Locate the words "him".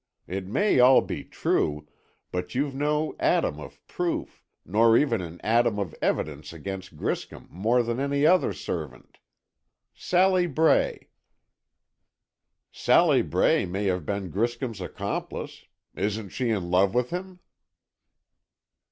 17.11-17.39